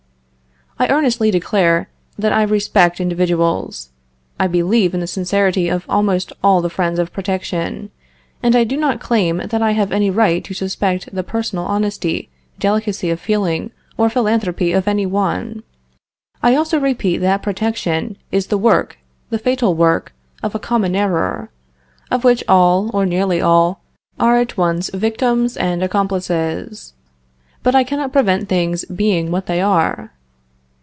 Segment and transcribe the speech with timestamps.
[0.79, 3.91] I earnestly declare that I respect individuals;
[4.39, 7.91] I believe in the sincerity of almost all the friends of Protection,
[8.41, 12.29] and I do not claim that I have any right to suspect the personal honesty,
[12.57, 15.61] delicacy of feeling, or philanthropy of any one.
[16.41, 18.97] I also repeat that Protection is the work,
[19.29, 21.51] the fatal work, of a common error,
[22.09, 23.83] of which all, or nearly all,
[24.19, 26.93] are at once victims and accomplices.
[27.61, 30.13] But I cannot prevent things being what they are.